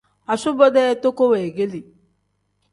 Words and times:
Asubo-dee 0.35 0.95
toko 1.05 1.23
weegeeli. 1.33 1.81